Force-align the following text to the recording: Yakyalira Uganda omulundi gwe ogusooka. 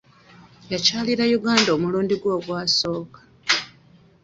Yakyalira 0.71 1.23
Uganda 1.37 1.69
omulundi 1.77 2.13
gwe 2.21 2.31
ogusooka. 2.37 3.19